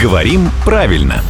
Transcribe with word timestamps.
Говорим 0.00 0.48
правильно. 0.64 1.24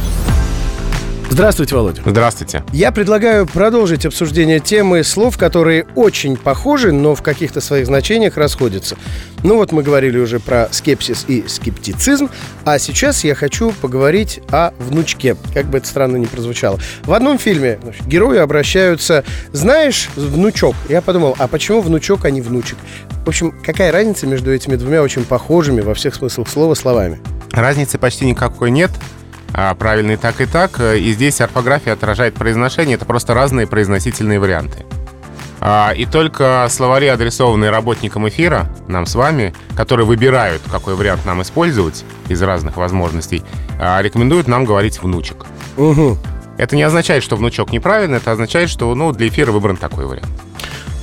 Здравствуйте, 1.27 1.73
Володя. 1.73 2.03
Здравствуйте. 2.05 2.63
Я 2.71 2.91
предлагаю 2.91 3.47
продолжить 3.47 4.05
обсуждение 4.05 4.59
темы 4.59 5.03
слов, 5.03 5.39
которые 5.39 5.87
очень 5.95 6.37
похожи, 6.37 6.91
но 6.91 7.15
в 7.15 7.23
каких-то 7.23 7.61
своих 7.61 7.87
значениях 7.87 8.37
расходятся. 8.37 8.95
Ну 9.43 9.55
вот 9.55 9.71
мы 9.71 9.81
говорили 9.81 10.19
уже 10.19 10.39
про 10.39 10.67
скепсис 10.69 11.25
и 11.27 11.45
скептицизм, 11.47 12.29
а 12.63 12.77
сейчас 12.77 13.23
я 13.23 13.33
хочу 13.33 13.71
поговорить 13.71 14.39
о 14.51 14.71
внучке, 14.77 15.35
как 15.51 15.65
бы 15.65 15.79
это 15.79 15.87
странно 15.87 16.17
ни 16.17 16.25
прозвучало. 16.25 16.79
В 17.05 17.13
одном 17.13 17.39
фильме 17.39 17.79
значит, 17.81 18.05
герои 18.05 18.37
обращаются, 18.37 19.23
знаешь, 19.51 20.09
внучок. 20.15 20.75
Я 20.89 21.01
подумал, 21.01 21.35
а 21.39 21.47
почему 21.47 21.81
внучок, 21.81 22.25
а 22.25 22.29
не 22.29 22.41
внучек? 22.41 22.77
В 23.25 23.29
общем, 23.29 23.51
какая 23.63 23.91
разница 23.91 24.27
между 24.27 24.53
этими 24.53 24.75
двумя 24.75 25.01
очень 25.01 25.25
похожими 25.25 25.81
во 25.81 25.95
всех 25.95 26.13
смыслах 26.13 26.47
слова 26.47 26.75
словами? 26.75 27.19
Разницы 27.51 27.97
почти 27.97 28.25
никакой 28.25 28.71
нет. 28.71 28.91
А, 29.53 29.73
правильно 29.75 30.11
и 30.11 30.17
так, 30.17 30.41
и 30.41 30.45
так. 30.45 30.79
И 30.79 31.11
здесь 31.13 31.41
орфография 31.41 31.93
отражает 31.93 32.35
произношение. 32.35 32.95
Это 32.95 33.05
просто 33.05 33.33
разные 33.33 33.67
произносительные 33.67 34.39
варианты. 34.39 34.85
А, 35.61 35.91
и 35.95 36.05
только 36.05 36.67
словари, 36.69 37.07
адресованные 37.07 37.69
работникам 37.69 38.27
эфира, 38.27 38.73
нам 38.87 39.05
с 39.05 39.15
вами, 39.15 39.53
которые 39.75 40.05
выбирают, 40.05 40.61
какой 40.71 40.95
вариант 40.95 41.25
нам 41.25 41.41
использовать 41.41 42.05
из 42.29 42.41
разных 42.41 42.77
возможностей, 42.77 43.43
а, 43.79 44.01
рекомендуют 44.01 44.47
нам 44.47 44.63
говорить 44.63 45.01
«внучек». 45.01 45.45
Угу. 45.77 46.17
Это 46.57 46.75
не 46.75 46.83
означает, 46.83 47.23
что 47.23 47.35
внучок 47.35 47.71
неправильно, 47.71 48.15
это 48.15 48.31
означает, 48.31 48.69
что 48.69 48.93
ну, 48.95 49.11
для 49.11 49.27
эфира 49.27 49.51
выбран 49.51 49.77
такой 49.77 50.05
вариант. 50.05 50.29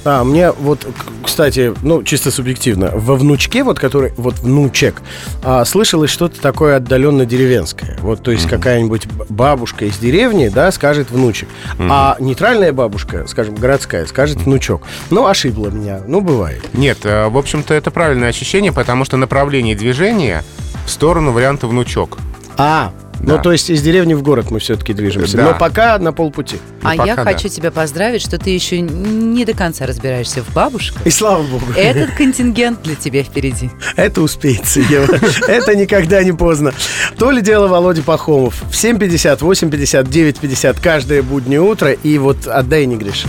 А, 0.06 0.22
мне 0.24 0.52
вот, 0.52 0.86
кстати, 1.24 1.74
ну, 1.82 2.02
чисто 2.04 2.30
субъективно, 2.30 2.92
во 2.94 3.16
внучке, 3.16 3.64
вот 3.64 3.78
который, 3.78 4.12
вот 4.16 4.38
внучек, 4.38 5.02
а, 5.42 5.64
слышалось 5.64 6.10
что-то 6.10 6.40
такое 6.40 6.76
отдаленно 6.76 7.26
деревенское. 7.26 7.98
Вот, 8.00 8.22
то 8.22 8.30
есть 8.30 8.46
какая-нибудь 8.48 9.06
б- 9.06 9.26
бабушка 9.28 9.84
из 9.86 9.98
деревни, 9.98 10.48
да, 10.48 10.70
скажет 10.70 11.10
внучек. 11.10 11.48
А 11.78 12.16
нейтральная 12.20 12.72
бабушка, 12.72 13.26
скажем, 13.26 13.56
городская, 13.56 14.06
скажет 14.06 14.38
внучок. 14.42 14.82
Ну, 15.10 15.26
ошибла 15.26 15.68
меня, 15.68 16.00
ну, 16.06 16.20
бывает. 16.20 16.62
Нет, 16.72 16.98
э, 17.04 17.28
в 17.28 17.36
общем-то, 17.36 17.74
это 17.74 17.90
правильное 17.90 18.28
ощущение, 18.28 18.72
потому 18.72 19.04
что 19.04 19.16
направление 19.16 19.74
движения 19.74 20.44
в 20.86 20.90
сторону 20.90 21.32
варианта 21.32 21.66
«внучок». 21.66 22.18
А, 22.58 22.92
ну, 23.26 23.42
то 23.42 23.52
есть 23.52 23.70
из 23.70 23.82
деревни 23.82 24.14
в 24.14 24.22
город 24.22 24.50
мы 24.50 24.60
все-таки 24.60 24.92
движемся. 24.92 25.36
Да. 25.36 25.52
Но 25.52 25.58
пока 25.58 25.98
на 25.98 26.12
полпути. 26.12 26.58
Ну, 26.82 26.88
А 26.88 26.94
я 26.94 27.02
пока 27.02 27.24
да. 27.24 27.32
хочу 27.32 27.48
тебя 27.48 27.70
поздравить, 27.70 28.22
что 28.22 28.38
ты 28.38 28.50
еще 28.50 28.80
не 28.80 29.44
до 29.44 29.52
конца 29.52 29.84
разбираешься 29.86 30.42
в 30.42 30.52
бабушках. 30.52 31.04
И 31.06 31.10
слава 31.10 31.42
богу. 31.42 31.64
Этот 31.76 32.12
контингент 32.12 32.82
для 32.82 32.94
тебя 32.94 33.22
впереди. 33.22 33.70
Это 33.96 34.22
успеется, 34.22 34.80
Ева. 34.80 35.18
Это 35.48 35.74
никогда 35.74 36.22
не 36.22 36.32
поздно. 36.32 36.72
То 37.18 37.30
ли 37.30 37.42
дело 37.42 37.66
Володя 37.66 38.02
Пахомов. 38.02 38.62
В 38.70 38.74
7.50, 38.74 39.40
8.50, 39.40 40.08
9.50 40.08 40.78
каждое 40.82 41.22
буднее 41.22 41.60
утро. 41.60 41.92
И 41.92 42.18
вот 42.18 42.46
отдай 42.46 42.86
не 42.86 42.96
греши. 42.96 43.26